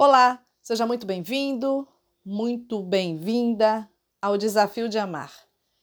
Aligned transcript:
Olá, 0.00 0.40
seja 0.62 0.86
muito 0.86 1.04
bem-vindo, 1.04 1.84
muito 2.24 2.80
bem-vinda 2.84 3.90
ao 4.22 4.38
Desafio 4.38 4.88
de 4.88 4.96
Amar. 4.96 5.32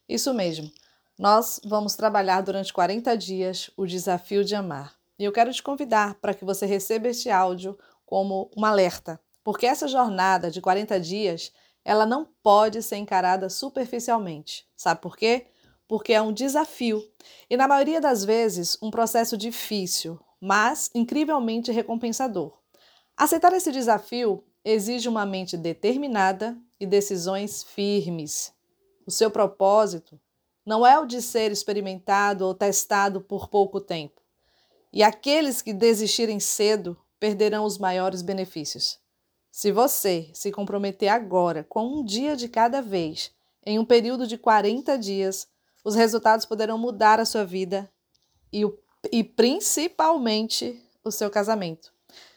Isso 0.08 0.34
mesmo, 0.34 0.72
nós 1.20 1.60
vamos 1.66 1.98
trabalhar 1.98 2.40
durante 2.40 2.72
40 2.72 3.18
dias 3.18 3.70
o 3.76 3.86
Desafio 3.86 4.46
de 4.46 4.56
Amar. 4.56 4.96
E 5.20 5.26
eu 5.26 5.34
quero 5.34 5.52
te 5.52 5.62
convidar 5.62 6.16
para 6.22 6.34
que 6.34 6.46
você 6.46 6.66
receba 6.66 7.10
este 7.10 7.30
áudio 7.30 7.78
como 8.06 8.50
um 8.56 8.64
alerta, 8.64 9.20
porque 9.44 9.66
essa 9.66 9.86
jornada 9.86 10.50
de 10.50 10.62
40 10.62 10.98
dias, 10.98 11.52
ela 11.84 12.06
não 12.06 12.26
pode 12.42 12.82
ser 12.84 12.96
encarada 12.96 13.50
superficialmente. 13.50 14.66
Sabe 14.78 15.02
por 15.02 15.18
quê? 15.18 15.48
Porque 15.90 16.14
é 16.14 16.22
um 16.22 16.32
desafio 16.32 17.04
e, 17.50 17.58
na 17.58 17.68
maioria 17.68 18.00
das 18.00 18.24
vezes, 18.24 18.78
um 18.82 18.90
processo 18.90 19.36
difícil, 19.36 20.18
mas 20.40 20.90
incrivelmente 20.96 21.70
recompensador. 21.70 22.64
Aceitar 23.18 23.54
esse 23.54 23.72
desafio 23.72 24.44
exige 24.64 25.08
uma 25.08 25.26
mente 25.26 25.56
determinada 25.56 26.58
e 26.78 26.86
decisões 26.86 27.64
firmes. 27.64 28.54
O 29.08 29.12
seu 29.12 29.32
propósito 29.32 30.20
não 30.66 30.86
é 30.86 31.00
o 31.00 31.06
de 31.06 31.22
ser 31.22 31.50
experimentado 31.50 32.46
ou 32.46 32.54
testado 32.54 33.22
por 33.22 33.48
pouco 33.48 33.80
tempo. 33.80 34.22
E 34.92 35.02
aqueles 35.02 35.62
que 35.62 35.72
desistirem 35.72 36.42
cedo 36.42 36.98
perderão 37.18 37.64
os 37.64 37.78
maiores 37.78 38.22
benefícios. 38.22 39.00
Se 39.50 39.72
você 39.72 40.30
se 40.34 40.52
comprometer 40.52 41.08
agora 41.08 41.64
com 41.64 41.88
um 41.88 42.04
dia 42.04 42.36
de 42.36 42.50
cada 42.50 42.82
vez, 42.82 43.32
em 43.66 43.80
um 43.80 43.86
período 43.86 44.28
de 44.28 44.38
40 44.38 44.98
dias, 44.98 45.48
os 45.86 45.96
resultados 45.96 46.46
poderão 46.46 46.78
mudar 46.78 47.22
a 47.22 47.26
sua 47.26 47.46
vida 47.46 47.90
e, 48.52 48.64
e 49.10 49.24
principalmente 49.24 50.84
o 51.02 51.12
seu 51.12 51.30
casamento. 51.30 51.95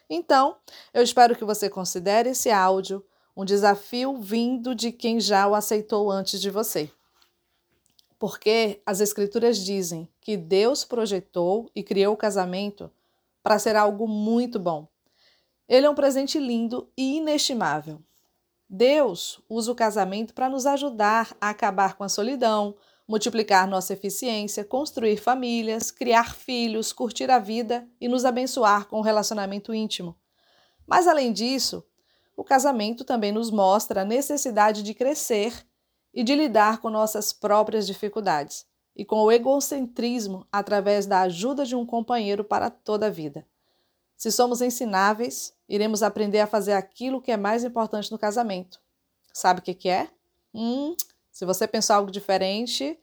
Então, 0.08 0.56
eu 0.92 1.02
espero 1.02 1.36
que 1.36 1.44
você 1.44 1.68
considere 1.68 2.30
esse 2.30 2.50
áudio 2.50 3.04
um 3.36 3.44
desafio 3.44 4.16
vindo 4.16 4.74
de 4.74 4.90
quem 4.90 5.20
já 5.20 5.46
o 5.46 5.54
aceitou 5.54 6.10
antes 6.10 6.40
de 6.40 6.50
você. 6.50 6.90
Porque 8.18 8.82
as 8.84 9.00
Escrituras 9.00 9.58
dizem 9.58 10.08
que 10.20 10.36
Deus 10.36 10.84
projetou 10.84 11.70
e 11.74 11.84
criou 11.84 12.14
o 12.14 12.16
casamento 12.16 12.90
para 13.42 13.58
ser 13.58 13.76
algo 13.76 14.08
muito 14.08 14.58
bom. 14.58 14.88
Ele 15.68 15.86
é 15.86 15.90
um 15.90 15.94
presente 15.94 16.38
lindo 16.38 16.90
e 16.96 17.18
inestimável. 17.18 18.02
Deus 18.68 19.40
usa 19.48 19.70
o 19.70 19.74
casamento 19.74 20.34
para 20.34 20.48
nos 20.48 20.66
ajudar 20.66 21.36
a 21.40 21.50
acabar 21.50 21.94
com 21.94 22.02
a 22.02 22.08
solidão, 22.08 22.74
multiplicar 23.08 23.66
nossa 23.66 23.94
eficiência, 23.94 24.62
construir 24.62 25.16
famílias, 25.16 25.90
criar 25.90 26.34
filhos, 26.34 26.92
curtir 26.92 27.30
a 27.30 27.38
vida 27.38 27.88
e 27.98 28.06
nos 28.06 28.26
abençoar 28.26 28.86
com 28.86 28.96
o 28.96 28.98
um 28.98 29.02
relacionamento 29.02 29.72
íntimo. 29.72 30.14
Mas, 30.86 31.08
além 31.08 31.32
disso, 31.32 31.82
o 32.36 32.44
casamento 32.44 33.04
também 33.04 33.32
nos 33.32 33.50
mostra 33.50 34.02
a 34.02 34.04
necessidade 34.04 34.82
de 34.82 34.92
crescer 34.92 35.66
e 36.12 36.22
de 36.22 36.34
lidar 36.34 36.80
com 36.80 36.90
nossas 36.90 37.32
próprias 37.32 37.86
dificuldades 37.86 38.66
e 38.94 39.04
com 39.04 39.22
o 39.22 39.32
egocentrismo 39.32 40.46
através 40.52 41.06
da 41.06 41.22
ajuda 41.22 41.64
de 41.64 41.74
um 41.74 41.86
companheiro 41.86 42.44
para 42.44 42.68
toda 42.68 43.06
a 43.06 43.10
vida. 43.10 43.46
Se 44.16 44.30
somos 44.30 44.60
ensináveis, 44.60 45.54
iremos 45.68 46.02
aprender 46.02 46.40
a 46.40 46.46
fazer 46.46 46.72
aquilo 46.72 47.22
que 47.22 47.30
é 47.30 47.36
mais 47.36 47.64
importante 47.64 48.10
no 48.10 48.18
casamento. 48.18 48.80
Sabe 49.32 49.60
o 49.60 49.62
que, 49.62 49.74
que 49.74 49.88
é? 49.88 50.08
Hum, 50.52 50.96
se 51.38 51.44
você 51.44 51.68
pensar 51.68 51.94
algo 51.94 52.10
diferente, 52.10 52.98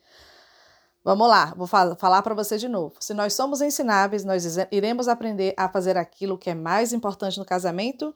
vamos 1.01 1.25
lá, 1.25 1.53
vou 1.55 1.65
falar 1.65 2.21
para 2.21 2.35
você 2.35 2.57
de 2.57 2.67
novo. 2.67 2.95
Se 2.99 3.13
nós 3.13 3.33
somos 3.33 3.61
ensináveis, 3.61 4.25
nós 4.25 4.43
iremos 4.73 5.07
aprender 5.07 5.53
a 5.55 5.69
fazer 5.69 5.95
aquilo 5.95 6.37
que 6.37 6.49
é 6.49 6.53
mais 6.53 6.91
importante 6.91 7.39
no 7.39 7.45
casamento: 7.45 8.13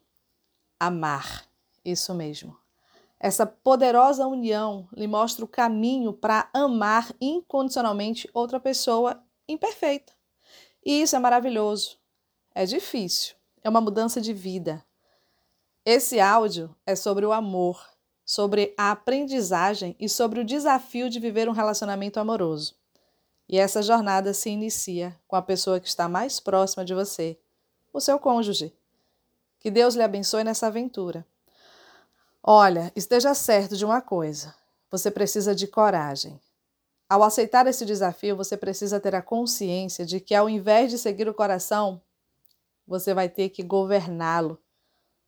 amar. 0.77 1.45
Isso 1.85 2.13
mesmo. 2.13 2.57
Essa 3.17 3.45
poderosa 3.45 4.27
união 4.27 4.89
lhe 4.91 5.07
mostra 5.07 5.45
o 5.45 5.47
caminho 5.47 6.11
para 6.11 6.49
amar 6.53 7.13
incondicionalmente 7.21 8.29
outra 8.33 8.59
pessoa 8.59 9.23
imperfeita. 9.47 10.11
E 10.85 11.01
isso 11.01 11.15
é 11.15 11.19
maravilhoso. 11.19 11.97
É 12.53 12.65
difícil. 12.65 13.37
É 13.63 13.69
uma 13.69 13.79
mudança 13.79 14.19
de 14.19 14.33
vida. 14.33 14.85
Esse 15.85 16.19
áudio 16.19 16.75
é 16.85 16.93
sobre 16.93 17.25
o 17.25 17.31
amor 17.31 17.79
sobre 18.29 18.75
a 18.77 18.91
aprendizagem 18.91 19.95
e 19.99 20.07
sobre 20.07 20.39
o 20.39 20.45
desafio 20.45 21.09
de 21.09 21.19
viver 21.19 21.49
um 21.49 21.51
relacionamento 21.51 22.19
amoroso. 22.19 22.75
E 23.47 23.57
essa 23.57 23.81
jornada 23.81 24.35
se 24.35 24.51
inicia 24.51 25.19
com 25.27 25.35
a 25.35 25.41
pessoa 25.41 25.79
que 25.79 25.87
está 25.87 26.07
mais 26.07 26.39
próxima 26.39 26.85
de 26.85 26.93
você, 26.93 27.39
o 27.91 27.99
seu 27.99 28.19
cônjuge. 28.19 28.71
Que 29.59 29.71
Deus 29.71 29.95
lhe 29.95 30.03
abençoe 30.03 30.43
nessa 30.43 30.67
aventura. 30.67 31.25
Olha, 32.43 32.93
esteja 32.95 33.33
certo 33.33 33.75
de 33.75 33.83
uma 33.83 33.99
coisa: 33.99 34.53
você 34.91 35.09
precisa 35.09 35.55
de 35.55 35.65
coragem. 35.65 36.39
Ao 37.09 37.23
aceitar 37.23 37.65
esse 37.65 37.83
desafio, 37.83 38.37
você 38.37 38.55
precisa 38.55 38.99
ter 38.99 39.15
a 39.15 39.23
consciência 39.23 40.05
de 40.05 40.19
que, 40.19 40.35
ao 40.35 40.47
invés 40.47 40.91
de 40.91 40.99
seguir 40.99 41.27
o 41.27 41.33
coração, 41.33 41.99
você 42.85 43.11
vai 43.11 43.27
ter 43.27 43.49
que 43.49 43.63
governá-lo 43.63 44.61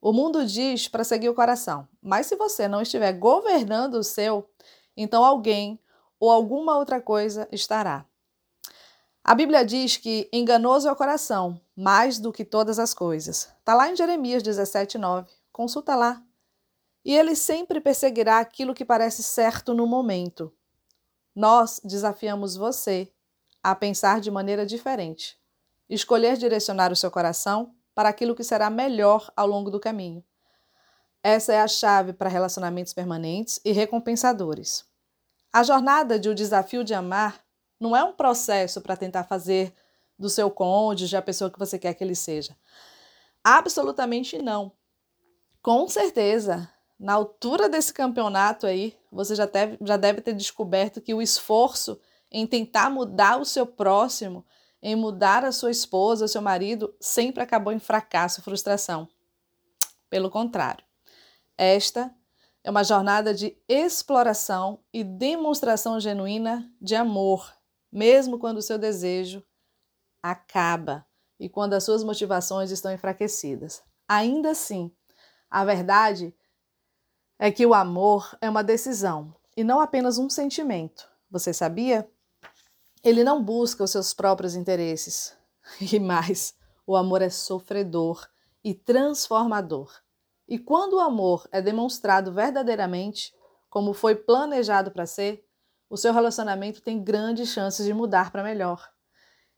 o 0.01 0.11
mundo 0.11 0.43
diz 0.45 0.87
para 0.87 1.03
seguir 1.03 1.29
o 1.29 1.35
coração, 1.35 1.87
mas 2.01 2.25
se 2.25 2.35
você 2.35 2.67
não 2.67 2.81
estiver 2.81 3.13
governando 3.13 3.95
o 3.95 4.03
seu, 4.03 4.49
então 4.97 5.23
alguém 5.23 5.79
ou 6.19 6.31
alguma 6.31 6.75
outra 6.75 6.99
coisa 6.99 7.47
estará. 7.51 8.03
A 9.23 9.35
Bíblia 9.35 9.63
diz 9.63 9.97
que 9.97 10.27
enganoso 10.33 10.87
é 10.87 10.91
o 10.91 10.95
coração, 10.95 11.61
mais 11.75 12.17
do 12.17 12.33
que 12.33 12.43
todas 12.43 12.79
as 12.79 12.91
coisas. 12.91 13.53
Está 13.59 13.75
lá 13.75 13.91
em 13.91 13.95
Jeremias 13.95 14.41
17, 14.41 14.97
9. 14.97 15.31
Consulta 15.51 15.95
lá. 15.95 16.23
E 17.05 17.15
ele 17.15 17.35
sempre 17.35 17.79
perseguirá 17.79 18.39
aquilo 18.39 18.73
que 18.73 18.83
parece 18.83 19.21
certo 19.21 19.75
no 19.75 19.85
momento. 19.85 20.51
Nós 21.35 21.79
desafiamos 21.83 22.55
você 22.55 23.11
a 23.61 23.75
pensar 23.75 24.19
de 24.19 24.31
maneira 24.31 24.65
diferente, 24.65 25.39
escolher 25.87 26.35
direcionar 26.35 26.91
o 26.91 26.95
seu 26.95 27.11
coração 27.11 27.75
para 27.93 28.09
aquilo 28.09 28.35
que 28.35 28.43
será 28.43 28.69
melhor 28.69 29.31
ao 29.35 29.47
longo 29.47 29.69
do 29.69 29.79
caminho. 29.79 30.23
Essa 31.23 31.53
é 31.53 31.61
a 31.61 31.67
chave 31.67 32.13
para 32.13 32.29
relacionamentos 32.29 32.93
permanentes 32.93 33.59
e 33.63 33.71
recompensadores. 33.71 34.85
A 35.53 35.63
jornada 35.63 36.17
de 36.17 36.29
o 36.29 36.35
desafio 36.35 36.83
de 36.83 36.93
amar 36.93 37.43
não 37.79 37.95
é 37.95 38.03
um 38.03 38.13
processo 38.13 38.81
para 38.81 38.95
tentar 38.95 39.25
fazer 39.25 39.73
do 40.17 40.29
seu 40.29 40.49
cônjuge 40.49 41.15
a 41.15 41.21
pessoa 41.21 41.51
que 41.51 41.59
você 41.59 41.77
quer 41.77 41.93
que 41.93 42.03
ele 42.03 42.15
seja. 42.15 42.55
Absolutamente 43.43 44.37
não. 44.41 44.71
Com 45.61 45.87
certeza, 45.87 46.69
na 46.99 47.13
altura 47.13 47.67
desse 47.67 47.93
campeonato 47.93 48.65
aí, 48.65 48.95
você 49.11 49.35
já 49.35 49.45
deve, 49.45 49.77
já 49.81 49.97
deve 49.97 50.21
ter 50.21 50.33
descoberto 50.33 51.01
que 51.01 51.13
o 51.13 51.21
esforço 51.21 51.99
em 52.31 52.47
tentar 52.47 52.89
mudar 52.89 53.39
o 53.39 53.45
seu 53.45 53.65
próximo 53.65 54.45
em 54.81 54.95
mudar 54.95 55.45
a 55.45 55.51
sua 55.51 55.71
esposa, 55.71 56.27
seu 56.27 56.41
marido, 56.41 56.95
sempre 56.99 57.43
acabou 57.43 57.71
em 57.71 57.79
fracasso 57.79 58.39
e 58.39 58.43
frustração. 58.43 59.07
Pelo 60.09 60.29
contrário, 60.29 60.83
esta 61.57 62.13
é 62.63 62.69
uma 62.69 62.83
jornada 62.83 63.33
de 63.33 63.57
exploração 63.67 64.83
e 64.93 65.03
demonstração 65.03 65.99
genuína 65.99 66.71
de 66.81 66.95
amor, 66.95 67.53
mesmo 67.91 68.39
quando 68.39 68.57
o 68.57 68.61
seu 68.61 68.77
desejo 68.77 69.43
acaba 70.21 71.05
e 71.39 71.49
quando 71.49 71.73
as 71.73 71.83
suas 71.83 72.03
motivações 72.03 72.71
estão 72.71 72.91
enfraquecidas. 72.91 73.81
Ainda 74.07 74.51
assim, 74.51 74.91
a 75.49 75.65
verdade 75.65 76.35
é 77.39 77.51
que 77.51 77.65
o 77.65 77.73
amor 77.73 78.37
é 78.39 78.49
uma 78.49 78.63
decisão 78.63 79.35
e 79.57 79.63
não 79.63 79.79
apenas 79.79 80.17
um 80.17 80.29
sentimento. 80.29 81.09
Você 81.29 81.53
sabia? 81.53 82.09
Ele 83.03 83.23
não 83.23 83.43
busca 83.43 83.83
os 83.83 83.91
seus 83.91 84.13
próprios 84.13 84.55
interesses. 84.55 85.35
E 85.79 85.99
mais, 85.99 86.55
o 86.85 86.95
amor 86.95 87.21
é 87.21 87.29
sofredor 87.29 88.27
e 88.63 88.73
transformador. 88.73 89.91
E 90.47 90.59
quando 90.59 90.93
o 90.93 90.99
amor 90.99 91.47
é 91.51 91.61
demonstrado 91.61 92.33
verdadeiramente, 92.33 93.33
como 93.69 93.93
foi 93.93 94.15
planejado 94.15 94.91
para 94.91 95.05
ser, 95.05 95.45
o 95.89 95.95
seu 95.95 96.13
relacionamento 96.13 96.81
tem 96.81 97.01
grandes 97.01 97.49
chances 97.49 97.85
de 97.85 97.93
mudar 97.93 98.31
para 98.31 98.43
melhor. 98.43 98.89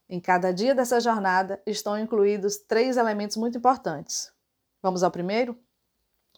Em 0.08 0.20
cada 0.20 0.52
dia 0.52 0.74
dessa 0.74 1.00
jornada 1.00 1.60
estão 1.66 1.98
incluídos 1.98 2.58
três 2.58 2.96
elementos 2.96 3.36
muito 3.36 3.58
importantes. 3.58 4.32
Vamos 4.82 5.02
ao 5.02 5.10
primeiro? 5.10 5.58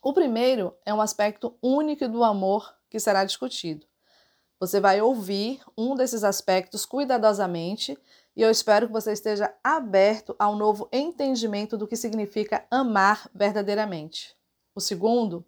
O 0.02 0.12
primeiro 0.12 0.74
é 0.84 0.94
um 0.94 1.00
aspecto 1.00 1.58
único 1.60 2.08
do 2.08 2.22
amor 2.22 2.74
que 2.88 3.00
será 3.00 3.24
discutido. 3.24 3.86
Você 4.58 4.80
vai 4.80 5.02
ouvir 5.02 5.60
um 5.76 5.94
desses 5.94 6.24
aspectos 6.24 6.86
cuidadosamente 6.86 7.96
e 8.34 8.40
eu 8.40 8.50
espero 8.50 8.86
que 8.86 8.92
você 8.92 9.12
esteja 9.12 9.54
aberto 9.62 10.34
a 10.38 10.48
um 10.48 10.56
novo 10.56 10.88
entendimento 10.90 11.76
do 11.76 11.86
que 11.86 11.96
significa 11.96 12.66
amar 12.70 13.30
verdadeiramente. 13.34 14.34
O 14.74 14.80
segundo 14.80 15.44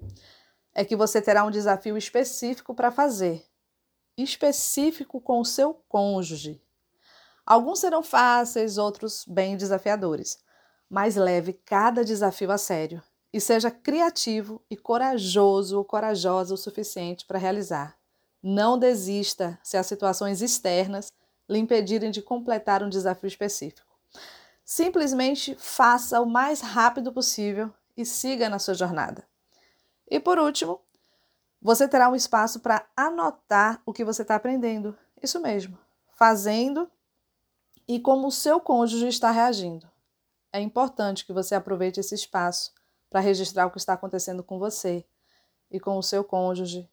é 0.75 0.85
que 0.85 0.95
você 0.95 1.23
terá 1.23 1.43
um 1.45 1.51
desafio 1.51 1.97
específico 1.97 2.75
para 2.75 2.91
fazer, 2.91 3.45
específico 4.17 5.21
com 5.21 5.41
o 5.41 5.45
seu 5.45 5.73
cônjuge. 5.89 6.63
Alguns 7.47 7.79
serão 7.79 8.03
fáceis, 8.03 8.77
outros 8.77 9.25
bem 9.27 9.57
desafiadores, 9.57 10.39
mas 10.89 11.17
leve 11.17 11.55
cada 11.55 12.05
desafio 12.05 12.51
a 12.51 12.59
sério 12.59 13.03
e 13.33 13.41
seja 13.41 13.71
criativo 13.71 14.63
e 14.71 14.77
corajoso 14.77 15.79
ou 15.79 15.85
corajosa 15.85 16.53
o 16.53 16.59
suficiente 16.59 17.25
para 17.27 17.39
realizar. 17.39 17.99
Não 18.43 18.79
desista 18.79 19.59
se 19.63 19.77
as 19.77 19.87
situações 19.87 20.41
externas 20.41 21.13
lhe 21.49 21.59
impedirem 21.59 22.11
de 22.11 22.23
completar 22.23 22.83
um 22.83 22.89
desafio 22.89 23.27
específico. 23.27 23.89
Simplesmente 24.65 25.55
faça 25.57 26.21
o 26.21 26.27
mais 26.27 26.61
rápido 26.61 27.13
possível 27.13 27.73
e 27.97 28.05
siga 28.05 28.49
na 28.49 28.59
sua 28.59 28.75
jornada. 28.75 29.27
E 30.11 30.21
por 30.21 30.39
último, 30.39 30.81
você 31.61 31.89
terá 31.89 32.09
um 32.09 32.15
espaço 32.15 32.61
para 32.61 32.87
anotar 32.97 33.83
o 33.85 33.93
que 33.93 34.05
você 34.05 34.23
está 34.23 34.37
aprendendo. 34.37 34.97
Isso 35.23 35.41
mesmo, 35.41 35.77
fazendo 36.15 36.89
e 37.87 37.99
como 37.99 38.29
o 38.29 38.33
seu 38.33 38.61
cônjuge 38.61 39.09
está 39.09 39.31
reagindo. 39.31 39.91
É 40.53 40.61
importante 40.61 41.27
que 41.27 41.33
você 41.33 41.55
aproveite 41.55 41.99
esse 41.99 42.15
espaço 42.15 42.73
para 43.11 43.21
registrar 43.21 43.67
o 43.67 43.71
que 43.71 43.79
está 43.79 43.95
acontecendo 43.95 44.45
com 44.45 44.59
você 44.59 45.05
e 45.71 45.81
com 45.81 45.97
o 45.97 46.03
seu 46.03 46.23
cônjuge 46.23 46.89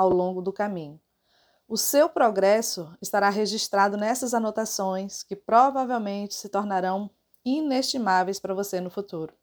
ao 0.00 0.08
longo 0.08 0.40
do 0.40 0.50
caminho. 0.50 0.98
O 1.68 1.76
seu 1.76 2.08
progresso 2.08 2.90
estará 3.02 3.28
registrado 3.28 3.98
nessas 3.98 4.32
anotações 4.32 5.22
que 5.22 5.36
provavelmente 5.36 6.34
se 6.34 6.48
tornarão 6.48 7.10
inestimáveis 7.44 8.40
para 8.40 8.54
você 8.54 8.80
no 8.80 8.88
futuro. 8.88 9.34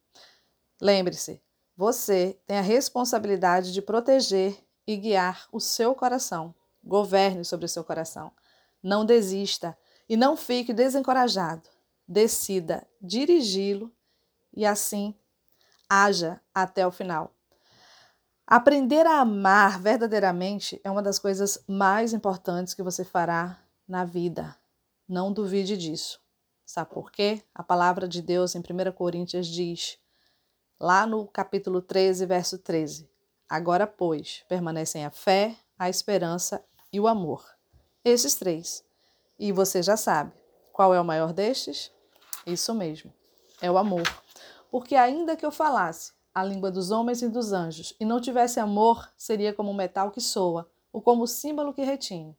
Lembre-se, 0.81 1.39
você 1.75 2.42
tem 2.48 2.57
a 2.57 2.62
responsabilidade 2.62 3.71
de 3.71 3.83
proteger 3.83 4.57
e 4.88 4.98
guiar 4.98 5.48
o 5.51 5.59
seu 5.59 5.94
coração. 5.94 6.56
Governe 6.83 7.45
sobre 7.45 7.68
o 7.68 7.69
seu 7.69 7.83
coração. 7.83 8.31
Não 8.81 9.06
desista 9.06 9.77
e 10.10 10.18
não 10.18 10.36
fique 10.36 10.74
desencorajado. 10.74 11.69
Decida 12.07 12.88
dirigi-lo 13.00 13.92
e 14.56 14.65
assim 14.65 15.13
haja 15.88 16.42
até 16.51 16.88
o 16.88 16.92
final. 16.92 17.37
Aprender 18.50 19.06
a 19.06 19.20
amar 19.20 19.78
verdadeiramente 19.78 20.80
é 20.82 20.90
uma 20.90 21.04
das 21.04 21.20
coisas 21.20 21.62
mais 21.68 22.14
importantes 22.14 22.74
que 22.74 22.82
você 22.82 23.04
fará 23.04 23.60
na 23.86 24.06
vida. 24.06 24.56
Não 25.06 25.34
duvide 25.34 25.76
disso. 25.76 26.22
Sabe 26.66 26.92
por 26.92 27.12
quê? 27.12 27.44
A 27.54 27.62
palavra 27.62 28.08
de 28.08 28.22
Deus 28.22 28.56
em 28.56 28.60
1 28.60 28.94
Coríntios 28.94 29.48
diz, 29.48 30.00
lá 30.80 31.06
no 31.06 31.28
capítulo 31.28 31.82
13, 31.82 32.26
verso 32.26 32.58
13: 32.58 33.10
Agora, 33.50 33.86
pois, 33.86 34.46
permanecem 34.48 35.04
a 35.04 35.12
fé, 35.12 35.54
a 35.78 35.90
esperança 35.90 36.64
e 36.92 37.02
o 37.02 37.08
amor. 37.10 37.46
Esses 38.02 38.36
três. 38.36 38.82
E 39.38 39.52
você 39.52 39.84
já 39.84 39.98
sabe 39.98 40.32
qual 40.72 40.94
é 40.94 41.02
o 41.02 41.06
maior 41.06 41.34
destes? 41.34 41.92
Isso 42.46 42.74
mesmo, 42.74 43.14
é 43.62 43.70
o 43.70 43.78
amor. 43.78 44.08
Porque, 44.72 44.96
ainda 44.96 45.36
que 45.36 45.46
eu 45.46 45.52
falasse 45.52 46.14
a 46.38 46.44
língua 46.44 46.69
dos 46.69 46.92
homens 46.92 47.24
e 47.24 47.30
dos 47.30 47.51
anjos, 47.51 47.95
e 48.00 48.06
não 48.06 48.22
tivesse 48.22 48.60
amor, 48.60 49.12
seria 49.18 49.51
como 49.51 49.72
um 49.72 49.74
metal 49.74 50.12
que 50.12 50.22
soa, 50.22 50.69
ou 50.94 51.01
como 51.01 51.25
símbolo 51.25 51.74
que 51.74 51.81
retine. 51.81 52.38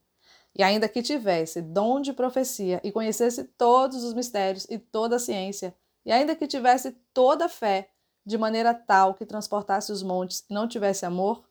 E 0.55 0.63
ainda 0.63 0.87
que 0.87 1.03
tivesse 1.03 1.61
dom 1.61 1.99
de 1.99 2.13
profecia 2.13 2.79
e 2.81 2.93
conhecesse 2.93 3.43
todos 3.43 4.05
os 4.05 4.13
mistérios 4.13 4.65
e 4.69 4.79
toda 4.79 5.17
a 5.17 5.19
ciência, 5.19 5.75
e 6.05 6.13
ainda 6.13 6.33
que 6.33 6.47
tivesse 6.47 6.93
toda 7.13 7.47
a 7.47 7.49
fé, 7.49 7.89
de 8.25 8.37
maneira 8.37 8.73
tal 8.73 9.15
que 9.15 9.25
transportasse 9.25 9.91
os 9.91 10.01
montes 10.01 10.45
e 10.49 10.53
não 10.53 10.65
tivesse 10.65 11.05
amor, 11.05 11.43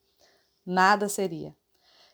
nada 0.65 1.07
seria. 1.07 1.55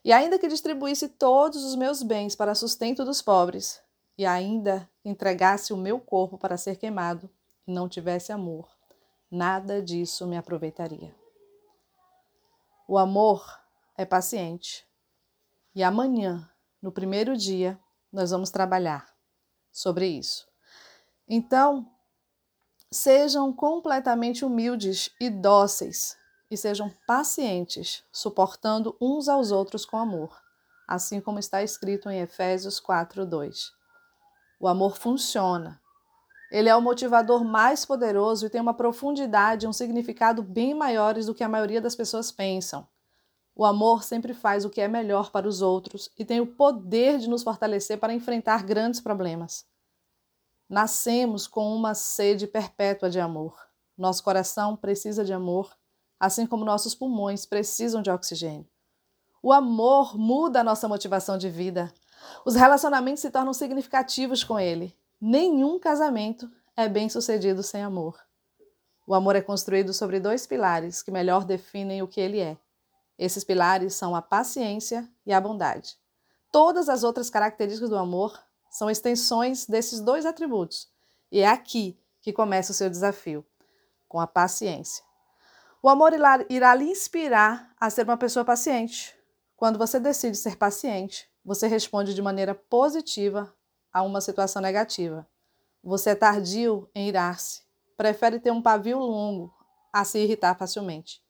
E 0.04 0.12
ainda 0.12 0.36
que 0.36 0.48
distribuísse 0.48 1.10
todos 1.10 1.62
os 1.62 1.76
meus 1.76 2.02
bens 2.02 2.34
para 2.34 2.56
sustento 2.56 3.04
dos 3.04 3.22
pobres, 3.22 3.81
e 4.19 4.26
ainda 4.26 4.90
entregasse 5.04 5.72
o 5.72 5.76
meu 5.76 6.00
corpo 6.00 6.36
para 6.36 6.56
ser 6.56 6.75
queimado, 6.75 7.31
e 7.69 7.72
não 7.72 7.88
tivesse 7.88 8.32
amor, 8.32 8.73
nada 9.34 9.82
disso 9.82 10.28
me 10.28 10.36
aproveitaria. 10.36 11.12
O 12.86 12.96
amor 12.96 13.44
é 13.96 14.04
paciente. 14.04 14.86
E 15.75 15.82
amanhã, 15.82 16.48
no 16.81 16.92
primeiro 16.92 17.36
dia, 17.36 17.78
nós 18.12 18.31
vamos 18.31 18.50
trabalhar 18.50 19.12
sobre 19.72 20.06
isso. 20.06 20.46
Então, 21.28 21.90
sejam 22.92 23.52
completamente 23.52 24.44
humildes 24.44 25.10
e 25.20 25.28
dóceis 25.28 26.16
e 26.48 26.56
sejam 26.56 26.88
pacientes, 27.04 28.04
suportando 28.12 28.96
uns 29.00 29.28
aos 29.28 29.50
outros 29.50 29.84
com 29.84 29.96
amor, 29.96 30.40
assim 30.86 31.20
como 31.20 31.40
está 31.40 31.60
escrito 31.60 32.08
em 32.08 32.20
Efésios 32.20 32.78
4:2. 32.78 33.72
O 34.60 34.69
amor 34.69 34.96
funciona 34.96 35.82
ele 36.54 36.68
é 36.68 36.76
o 36.76 36.80
motivador 36.80 37.44
mais 37.44 37.84
poderoso 37.84 38.46
e 38.46 38.48
tem 38.48 38.60
uma 38.60 38.72
profundidade 38.72 39.66
e 39.66 39.68
um 39.68 39.72
significado 39.72 40.40
bem 40.40 40.72
maiores 40.72 41.26
do 41.26 41.34
que 41.34 41.42
a 41.42 41.48
maioria 41.48 41.80
das 41.80 41.96
pessoas 41.96 42.30
pensam. 42.30 42.86
O 43.56 43.64
amor 43.64 44.04
sempre 44.04 44.32
faz 44.32 44.64
o 44.64 44.70
que 44.70 44.80
é 44.80 44.86
melhor 44.86 45.32
para 45.32 45.48
os 45.48 45.60
outros 45.60 46.08
e 46.16 46.24
tem 46.24 46.40
o 46.40 46.46
poder 46.46 47.18
de 47.18 47.28
nos 47.28 47.42
fortalecer 47.42 47.98
para 47.98 48.14
enfrentar 48.14 48.62
grandes 48.62 49.00
problemas. 49.00 49.66
Nascemos 50.68 51.48
com 51.48 51.74
uma 51.74 51.92
sede 51.92 52.46
perpétua 52.46 53.10
de 53.10 53.18
amor. 53.18 53.58
Nosso 53.98 54.22
coração 54.22 54.76
precisa 54.76 55.24
de 55.24 55.32
amor, 55.32 55.76
assim 56.20 56.46
como 56.46 56.64
nossos 56.64 56.94
pulmões 56.94 57.44
precisam 57.44 58.00
de 58.00 58.12
oxigênio. 58.12 58.68
O 59.42 59.52
amor 59.52 60.16
muda 60.16 60.60
a 60.60 60.64
nossa 60.64 60.86
motivação 60.86 61.36
de 61.36 61.50
vida. 61.50 61.92
Os 62.44 62.54
relacionamentos 62.54 63.22
se 63.22 63.30
tornam 63.32 63.52
significativos 63.52 64.44
com 64.44 64.56
ele. 64.56 64.96
Nenhum 65.26 65.78
casamento 65.78 66.52
é 66.76 66.86
bem 66.86 67.08
sucedido 67.08 67.62
sem 67.62 67.82
amor. 67.82 68.20
O 69.06 69.14
amor 69.14 69.34
é 69.34 69.40
construído 69.40 69.94
sobre 69.94 70.20
dois 70.20 70.46
pilares 70.46 71.02
que 71.02 71.10
melhor 71.10 71.46
definem 71.46 72.02
o 72.02 72.06
que 72.06 72.20
ele 72.20 72.40
é. 72.40 72.58
Esses 73.18 73.42
pilares 73.42 73.94
são 73.94 74.14
a 74.14 74.20
paciência 74.20 75.10
e 75.24 75.32
a 75.32 75.40
bondade. 75.40 75.96
Todas 76.52 76.90
as 76.90 77.02
outras 77.02 77.30
características 77.30 77.88
do 77.88 77.96
amor 77.96 78.38
são 78.68 78.90
extensões 78.90 79.64
desses 79.64 79.98
dois 79.98 80.26
atributos. 80.26 80.90
E 81.32 81.40
é 81.40 81.48
aqui 81.48 81.98
que 82.20 82.30
começa 82.30 82.72
o 82.72 82.74
seu 82.74 82.90
desafio, 82.90 83.46
com 84.06 84.20
a 84.20 84.26
paciência. 84.26 85.02
O 85.82 85.88
amor 85.88 86.12
irá 86.50 86.74
lhe 86.74 86.84
inspirar 86.84 87.74
a 87.80 87.88
ser 87.88 88.04
uma 88.04 88.18
pessoa 88.18 88.44
paciente. 88.44 89.16
Quando 89.56 89.78
você 89.78 89.98
decide 89.98 90.36
ser 90.36 90.58
paciente, 90.58 91.26
você 91.42 91.66
responde 91.66 92.12
de 92.12 92.20
maneira 92.20 92.54
positiva 92.54 93.50
a 93.94 94.02
uma 94.02 94.20
situação 94.20 94.61
negativa. 94.61 95.25
Você 95.82 96.11
é 96.11 96.14
tardio 96.17 96.91
em 96.93 97.08
irar-se, 97.08 97.62
prefere 97.96 98.41
ter 98.41 98.50
um 98.50 98.61
pavio 98.61 98.99
longo 98.99 99.55
a 99.93 100.05
se 100.05 100.19
irritar 100.19 100.58
facilmente. 100.58 101.22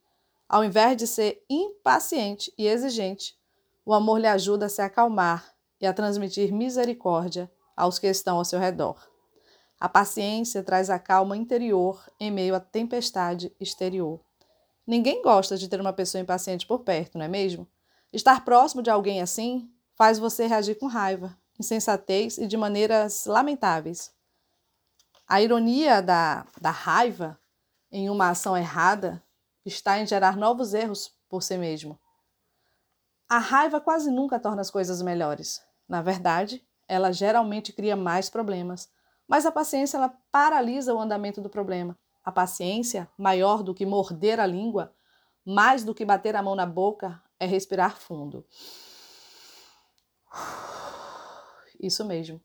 Ao 0.49 0.63
invés 0.63 0.97
de 0.97 1.05
ser 1.05 1.45
impaciente 1.47 2.51
e 2.57 2.65
exigente, 2.65 3.37
o 3.85 3.93
amor 3.93 4.19
lhe 4.19 4.27
ajuda 4.27 4.65
a 4.65 4.69
se 4.69 4.81
acalmar 4.81 5.53
e 5.79 5.85
a 5.85 5.93
transmitir 5.93 6.51
misericórdia 6.51 7.51
aos 7.77 7.99
que 7.99 8.07
estão 8.07 8.37
ao 8.37 8.45
seu 8.45 8.59
redor. 8.59 8.97
A 9.79 9.87
paciência 9.87 10.63
traz 10.63 10.89
a 10.89 10.97
calma 10.97 11.37
interior 11.37 12.03
em 12.19 12.31
meio 12.31 12.55
à 12.55 12.59
tempestade 12.59 13.55
exterior. 13.59 14.19
Ninguém 14.87 15.21
gosta 15.21 15.57
de 15.57 15.67
ter 15.67 15.79
uma 15.81 15.93
pessoa 15.93 16.21
impaciente 16.21 16.65
por 16.65 16.79
perto, 16.79 17.17
não 17.17 17.25
é 17.25 17.27
mesmo? 17.27 17.67
Estar 18.13 18.43
próximo 18.45 18.81
de 18.81 18.89
alguém 18.89 19.21
assim 19.21 19.69
faz 19.95 20.17
você 20.17 20.47
reagir 20.47 20.75
com 20.75 20.87
raiva, 20.87 21.37
insensatez 21.59 22.37
e 22.37 22.47
de 22.47 22.57
maneiras 22.57 23.25
lamentáveis. 23.25 24.13
A 25.27 25.41
ironia 25.41 26.01
da, 26.01 26.45
da 26.59 26.71
raiva 26.71 27.39
em 27.91 28.09
uma 28.09 28.29
ação 28.29 28.55
errada 28.55 29.23
está 29.65 29.99
em 29.99 30.05
gerar 30.05 30.37
novos 30.37 30.73
erros 30.73 31.11
por 31.27 31.41
si 31.41 31.57
mesmo. 31.57 31.99
A 33.27 33.39
raiva 33.39 33.81
quase 33.81 34.11
nunca 34.11 34.39
torna 34.39 34.61
as 34.61 34.69
coisas 34.69 35.01
melhores. 35.01 35.61
Na 35.87 36.01
verdade, 36.01 36.63
ela 36.87 37.11
geralmente 37.11 37.73
cria 37.73 37.95
mais 37.95 38.29
problemas. 38.29 38.89
Mas 39.27 39.45
a 39.45 39.51
paciência 39.51 39.97
ela 39.97 40.15
paralisa 40.31 40.93
o 40.93 40.99
andamento 40.99 41.41
do 41.41 41.49
problema. 41.49 41.97
A 42.23 42.31
paciência, 42.31 43.09
maior 43.17 43.63
do 43.63 43.73
que 43.73 43.85
morder 43.85 44.39
a 44.39 44.45
língua, 44.45 44.93
mais 45.43 45.83
do 45.83 45.93
que 45.93 46.05
bater 46.05 46.35
a 46.35 46.43
mão 46.43 46.55
na 46.55 46.65
boca, 46.65 47.21
é 47.39 47.45
respirar 47.45 47.97
fundo. 47.97 48.45
Isso 51.79 52.03
mesmo. 52.05 52.41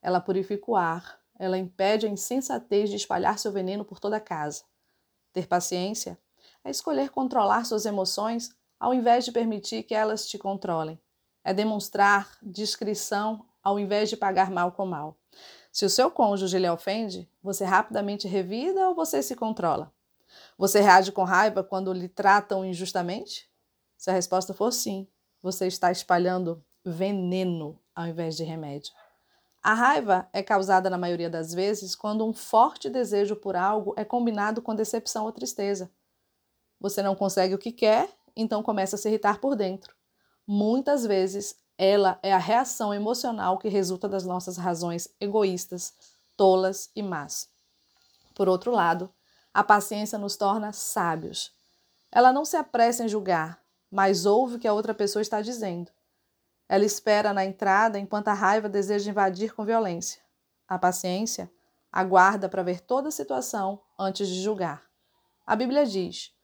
Ela 0.00 0.20
purifica 0.20 0.70
o 0.70 0.76
ar, 0.76 1.18
ela 1.38 1.58
impede 1.58 2.06
a 2.06 2.10
insensatez 2.10 2.90
de 2.90 2.96
espalhar 2.96 3.38
seu 3.38 3.50
veneno 3.50 3.84
por 3.84 3.98
toda 3.98 4.16
a 4.16 4.20
casa. 4.20 4.64
Ter 5.32 5.46
paciência 5.46 6.18
é 6.62 6.70
escolher 6.70 7.10
controlar 7.10 7.64
suas 7.64 7.86
emoções 7.86 8.54
ao 8.78 8.94
invés 8.94 9.24
de 9.24 9.32
permitir 9.32 9.82
que 9.82 9.94
elas 9.94 10.26
te 10.26 10.38
controlem. 10.38 11.00
É 11.42 11.52
demonstrar 11.52 12.38
discrição 12.42 13.46
ao 13.62 13.78
invés 13.78 14.10
de 14.10 14.16
pagar 14.16 14.50
mal 14.50 14.72
com 14.72 14.86
mal. 14.86 15.18
Se 15.72 15.84
o 15.84 15.90
seu 15.90 16.10
cônjuge 16.10 16.58
lhe 16.58 16.68
ofende, 16.68 17.28
você 17.42 17.64
rapidamente 17.64 18.28
revida 18.28 18.88
ou 18.88 18.94
você 18.94 19.22
se 19.22 19.34
controla? 19.34 19.92
Você 20.56 20.80
reage 20.80 21.12
com 21.12 21.24
raiva 21.24 21.64
quando 21.64 21.92
lhe 21.92 22.08
tratam 22.08 22.64
injustamente? 22.64 23.50
Se 23.96 24.10
a 24.10 24.12
resposta 24.12 24.54
for 24.54 24.72
sim, 24.72 25.08
você 25.42 25.66
está 25.66 25.90
espalhando 25.90 26.64
veneno 26.84 27.80
ao 27.94 28.06
invés 28.06 28.36
de 28.36 28.44
remédio. 28.44 28.92
A 29.62 29.72
raiva 29.72 30.28
é 30.32 30.42
causada, 30.42 30.90
na 30.90 30.98
maioria 30.98 31.30
das 31.30 31.54
vezes, 31.54 31.94
quando 31.94 32.26
um 32.26 32.34
forte 32.34 32.90
desejo 32.90 33.34
por 33.34 33.56
algo 33.56 33.94
é 33.96 34.04
combinado 34.04 34.60
com 34.60 34.74
decepção 34.74 35.24
ou 35.24 35.32
tristeza. 35.32 35.90
Você 36.78 37.02
não 37.02 37.14
consegue 37.14 37.54
o 37.54 37.58
que 37.58 37.72
quer, 37.72 38.10
então 38.36 38.62
começa 38.62 38.96
a 38.96 38.98
se 38.98 39.08
irritar 39.08 39.40
por 39.40 39.56
dentro. 39.56 39.94
Muitas 40.46 41.06
vezes, 41.06 41.56
ela 41.78 42.18
é 42.22 42.32
a 42.32 42.38
reação 42.38 42.92
emocional 42.92 43.56
que 43.56 43.68
resulta 43.68 44.06
das 44.06 44.24
nossas 44.24 44.58
razões 44.58 45.08
egoístas, 45.18 45.94
tolas 46.36 46.90
e 46.94 47.02
más. 47.02 47.48
Por 48.34 48.48
outro 48.48 48.70
lado, 48.70 49.10
a 49.52 49.64
paciência 49.64 50.18
nos 50.18 50.36
torna 50.36 50.72
sábios. 50.72 51.52
Ela 52.12 52.32
não 52.32 52.44
se 52.44 52.56
apressa 52.56 53.04
em 53.04 53.08
julgar, 53.08 53.62
mas 53.90 54.26
ouve 54.26 54.56
o 54.56 54.58
que 54.58 54.68
a 54.68 54.72
outra 54.74 54.92
pessoa 54.92 55.22
está 55.22 55.40
dizendo. 55.40 55.90
Ela 56.74 56.84
espera 56.84 57.32
na 57.32 57.44
entrada 57.44 58.00
enquanto 58.00 58.26
a 58.26 58.34
raiva 58.34 58.68
deseja 58.68 59.08
invadir 59.08 59.54
com 59.54 59.64
violência. 59.64 60.20
A 60.66 60.76
paciência 60.76 61.48
aguarda 61.92 62.48
para 62.48 62.64
ver 62.64 62.80
toda 62.80 63.10
a 63.10 63.12
situação 63.12 63.80
antes 63.96 64.26
de 64.26 64.42
julgar. 64.42 64.82
A 65.46 65.54
Bíblia 65.54 65.86
diz: 65.86 66.34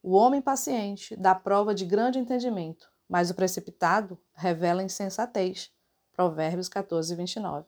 o 0.00 0.14
homem 0.14 0.40
paciente 0.40 1.16
dá 1.16 1.34
prova 1.34 1.74
de 1.74 1.84
grande 1.84 2.20
entendimento, 2.20 2.88
mas 3.08 3.30
o 3.30 3.34
precipitado 3.34 4.16
revela 4.32 4.80
insensatez. 4.80 5.72
Provérbios 6.12 6.68
14, 6.68 7.12
29. 7.16 7.66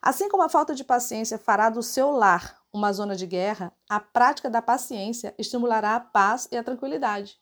Assim 0.00 0.30
como 0.30 0.44
a 0.44 0.48
falta 0.48 0.74
de 0.74 0.82
paciência 0.82 1.36
fará 1.36 1.68
do 1.68 1.82
seu 1.82 2.12
lar 2.12 2.62
uma 2.72 2.94
zona 2.94 3.14
de 3.14 3.26
guerra, 3.26 3.74
a 3.90 4.00
prática 4.00 4.48
da 4.48 4.62
paciência 4.62 5.34
estimulará 5.36 5.96
a 5.96 6.00
paz 6.00 6.48
e 6.50 6.56
a 6.56 6.64
tranquilidade. 6.64 7.38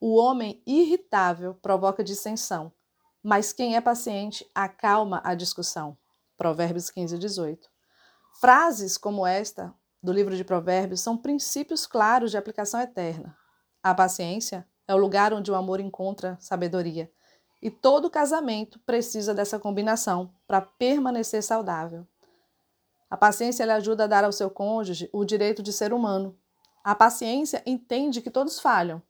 O 0.00 0.14
homem 0.14 0.62
irritável 0.64 1.54
provoca 1.54 2.04
dissensão, 2.04 2.72
mas 3.22 3.52
quem 3.52 3.76
é 3.76 3.80
paciente 3.80 4.48
acalma 4.54 5.20
a 5.24 5.34
discussão. 5.34 5.96
Provérbios 6.36 6.90
15, 6.90 7.18
18. 7.18 7.68
Frases 8.40 8.96
como 8.96 9.26
esta 9.26 9.74
do 10.02 10.12
livro 10.12 10.36
de 10.36 10.44
Provérbios 10.44 11.00
são 11.00 11.16
princípios 11.16 11.86
claros 11.86 12.30
de 12.30 12.36
aplicação 12.36 12.80
eterna. 12.80 13.36
A 13.82 13.94
paciência 13.94 14.66
é 14.86 14.94
o 14.94 14.98
lugar 14.98 15.32
onde 15.32 15.50
o 15.50 15.54
amor 15.54 15.80
encontra 15.80 16.36
sabedoria. 16.40 17.10
E 17.60 17.70
todo 17.70 18.08
casamento 18.08 18.78
precisa 18.80 19.34
dessa 19.34 19.58
combinação 19.58 20.32
para 20.46 20.60
permanecer 20.60 21.42
saudável. 21.42 22.06
A 23.10 23.16
paciência 23.16 23.64
lhe 23.64 23.72
ajuda 23.72 24.04
a 24.04 24.06
dar 24.06 24.22
ao 24.22 24.32
seu 24.32 24.48
cônjuge 24.48 25.10
o 25.12 25.24
direito 25.24 25.62
de 25.62 25.72
ser 25.72 25.92
humano. 25.92 26.38
A 26.84 26.94
paciência 26.94 27.62
entende 27.66 28.22
que 28.22 28.30
todos 28.30 28.60
falham 28.60 29.02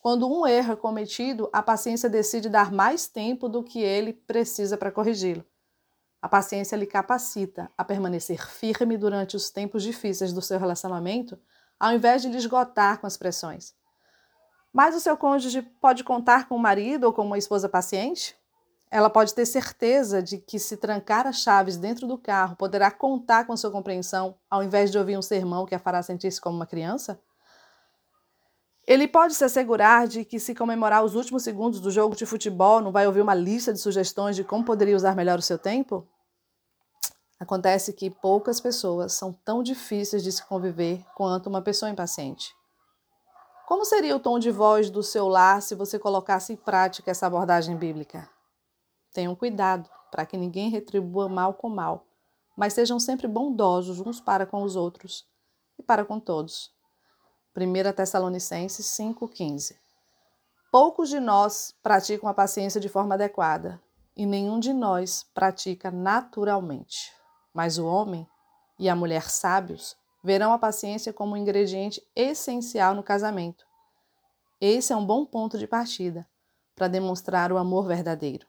quando 0.00 0.26
um 0.26 0.46
erro 0.46 0.72
é 0.72 0.76
cometido, 0.76 1.50
a 1.52 1.62
paciência 1.62 2.08
decide 2.08 2.48
dar 2.48 2.72
mais 2.72 3.06
tempo 3.06 3.50
do 3.50 3.62
que 3.62 3.80
ele 3.80 4.14
precisa 4.14 4.78
para 4.78 4.90
corrigi-lo. 4.90 5.44
A 6.22 6.28
paciência 6.28 6.74
lhe 6.74 6.86
capacita 6.86 7.70
a 7.76 7.84
permanecer 7.84 8.48
firme 8.48 8.96
durante 8.96 9.36
os 9.36 9.50
tempos 9.50 9.82
difíceis 9.82 10.32
do 10.32 10.40
seu 10.40 10.58
relacionamento, 10.58 11.38
ao 11.78 11.92
invés 11.92 12.22
de 12.22 12.28
lhe 12.28 12.38
esgotar 12.38 12.98
com 12.98 13.06
as 13.06 13.18
pressões. 13.18 13.74
Mas 14.72 14.94
o 14.94 15.00
seu 15.00 15.16
cônjuge 15.18 15.60
pode 15.62 16.02
contar 16.02 16.48
com 16.48 16.56
um 16.56 16.58
marido 16.58 17.04
ou 17.04 17.12
com 17.12 17.22
uma 17.22 17.38
esposa 17.38 17.68
paciente? 17.68 18.34
Ela 18.90 19.10
pode 19.10 19.34
ter 19.34 19.44
certeza 19.44 20.22
de 20.22 20.38
que, 20.38 20.58
se 20.58 20.78
trancar 20.78 21.26
as 21.26 21.40
chaves 21.40 21.76
dentro 21.76 22.06
do 22.06 22.16
carro, 22.16 22.56
poderá 22.56 22.90
contar 22.90 23.46
com 23.46 23.56
sua 23.56 23.70
compreensão, 23.70 24.36
ao 24.48 24.62
invés 24.62 24.90
de 24.90 24.98
ouvir 24.98 25.18
um 25.18 25.22
sermão 25.22 25.66
que 25.66 25.74
a 25.74 25.78
fará 25.78 26.02
sentir-se 26.02 26.40
como 26.40 26.56
uma 26.56 26.66
criança? 26.66 27.20
Ele 28.90 29.06
pode 29.06 29.36
se 29.36 29.44
assegurar 29.44 30.08
de 30.08 30.24
que, 30.24 30.40
se 30.40 30.52
comemorar 30.52 31.04
os 31.04 31.14
últimos 31.14 31.44
segundos 31.44 31.78
do 31.78 31.92
jogo 31.92 32.16
de 32.16 32.26
futebol, 32.26 32.80
não 32.80 32.90
vai 32.90 33.06
ouvir 33.06 33.20
uma 33.20 33.36
lista 33.36 33.72
de 33.72 33.78
sugestões 33.78 34.34
de 34.34 34.42
como 34.42 34.64
poderia 34.64 34.96
usar 34.96 35.14
melhor 35.14 35.38
o 35.38 35.42
seu 35.42 35.56
tempo? 35.56 36.08
Acontece 37.38 37.92
que 37.92 38.10
poucas 38.10 38.60
pessoas 38.60 39.12
são 39.12 39.32
tão 39.32 39.62
difíceis 39.62 40.24
de 40.24 40.32
se 40.32 40.44
conviver 40.44 41.04
quanto 41.14 41.46
uma 41.46 41.62
pessoa 41.62 41.88
impaciente. 41.88 42.52
Como 43.68 43.84
seria 43.84 44.16
o 44.16 44.18
tom 44.18 44.40
de 44.40 44.50
voz 44.50 44.90
do 44.90 45.04
seu 45.04 45.28
lar 45.28 45.62
se 45.62 45.76
você 45.76 45.96
colocasse 45.96 46.52
em 46.52 46.56
prática 46.56 47.12
essa 47.12 47.28
abordagem 47.28 47.76
bíblica? 47.76 48.28
Tenham 49.12 49.36
cuidado 49.36 49.88
para 50.10 50.26
que 50.26 50.36
ninguém 50.36 50.68
retribua 50.68 51.28
mal 51.28 51.54
com 51.54 51.68
mal, 51.68 52.08
mas 52.56 52.72
sejam 52.72 52.98
sempre 52.98 53.28
bondosos 53.28 54.00
uns 54.00 54.20
para 54.20 54.44
com 54.46 54.64
os 54.64 54.74
outros 54.74 55.28
e 55.78 55.82
para 55.84 56.04
com 56.04 56.18
todos. 56.18 56.79
1 57.56 57.92
Tessalonicenses 57.92 58.86
5,15. 58.86 59.74
Poucos 60.70 61.08
de 61.08 61.18
nós 61.18 61.74
praticam 61.82 62.28
a 62.28 62.34
paciência 62.34 62.80
de 62.80 62.88
forma 62.88 63.16
adequada, 63.16 63.80
e 64.16 64.24
nenhum 64.24 64.60
de 64.60 64.72
nós 64.72 65.26
pratica 65.34 65.90
naturalmente. 65.90 67.12
Mas 67.52 67.76
o 67.76 67.86
homem 67.86 68.24
e 68.78 68.88
a 68.88 68.94
mulher 68.94 69.28
sábios 69.28 69.96
verão 70.22 70.52
a 70.52 70.58
paciência 70.58 71.12
como 71.12 71.34
um 71.34 71.36
ingrediente 71.36 72.00
essencial 72.14 72.94
no 72.94 73.02
casamento. 73.02 73.66
Esse 74.60 74.92
é 74.92 74.96
um 74.96 75.04
bom 75.04 75.26
ponto 75.26 75.58
de 75.58 75.66
partida 75.66 76.28
para 76.76 76.86
demonstrar 76.86 77.50
o 77.50 77.58
amor 77.58 77.84
verdadeiro. 77.88 78.46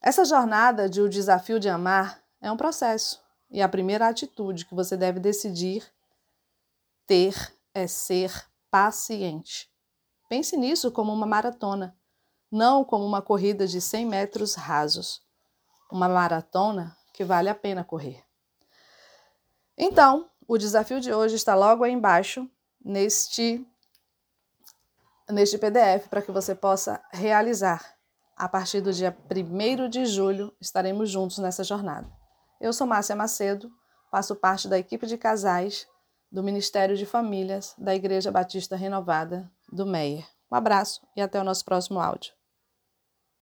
Essa 0.00 0.24
jornada 0.24 0.88
de 0.88 1.00
o 1.00 1.08
desafio 1.08 1.58
de 1.58 1.68
amar 1.68 2.22
é 2.40 2.52
um 2.52 2.56
processo, 2.56 3.20
e 3.50 3.60
a 3.60 3.68
primeira 3.68 4.06
atitude 4.06 4.66
que 4.66 4.74
você 4.74 4.96
deve 4.96 5.18
decidir 5.18 5.82
ter 7.06 7.53
é 7.74 7.86
ser 7.88 8.48
paciente. 8.70 9.68
Pense 10.28 10.56
nisso 10.56 10.90
como 10.90 11.12
uma 11.12 11.26
maratona, 11.26 11.96
não 12.50 12.84
como 12.84 13.04
uma 13.04 13.20
corrida 13.20 13.66
de 13.66 13.80
100 13.80 14.06
metros 14.06 14.54
rasos. 14.54 15.22
Uma 15.90 16.08
maratona 16.08 16.96
que 17.12 17.24
vale 17.24 17.48
a 17.48 17.54
pena 17.54 17.84
correr. 17.84 18.24
Então, 19.76 20.30
o 20.46 20.56
desafio 20.56 21.00
de 21.00 21.12
hoje 21.12 21.34
está 21.34 21.54
logo 21.54 21.84
aí 21.84 21.92
embaixo, 21.92 22.48
neste, 22.84 23.66
neste 25.28 25.58
PDF, 25.58 26.08
para 26.08 26.22
que 26.22 26.30
você 26.30 26.54
possa 26.54 27.02
realizar. 27.12 27.94
A 28.36 28.48
partir 28.48 28.80
do 28.80 28.92
dia 28.92 29.16
1 29.30 29.88
de 29.88 30.06
julho, 30.06 30.52
estaremos 30.60 31.10
juntos 31.10 31.38
nessa 31.38 31.62
jornada. 31.62 32.10
Eu 32.60 32.72
sou 32.72 32.86
Márcia 32.86 33.14
Macedo, 33.14 33.70
faço 34.10 34.34
parte 34.34 34.68
da 34.68 34.78
equipe 34.78 35.06
de 35.06 35.16
casais 35.16 35.86
do 36.34 36.42
Ministério 36.42 36.96
de 36.96 37.06
Famílias 37.06 37.76
da 37.78 37.94
Igreja 37.94 38.28
Batista 38.28 38.74
Renovada 38.74 39.48
do 39.72 39.86
Meier. 39.86 40.26
Um 40.50 40.56
abraço 40.56 41.00
e 41.16 41.22
até 41.22 41.40
o 41.40 41.44
nosso 41.44 41.64
próximo 41.64 42.00
áudio. 42.00 42.32